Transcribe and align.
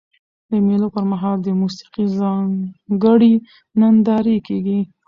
د 0.49 0.51
مېلو 0.67 0.87
پر 0.95 1.03
مهال 1.11 1.37
د 1.43 1.47
موسیقۍ 1.61 2.05
ځانګړي 2.19 3.33
نندارې 3.79 4.37
کیږي. 4.47 4.79